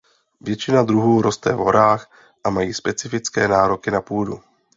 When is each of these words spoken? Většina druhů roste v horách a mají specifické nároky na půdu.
Většina 0.41 0.83
druhů 0.83 1.21
roste 1.21 1.53
v 1.53 1.57
horách 1.57 2.09
a 2.43 2.49
mají 2.49 2.73
specifické 2.73 3.47
nároky 3.47 3.91
na 3.91 4.01
půdu. 4.01 4.41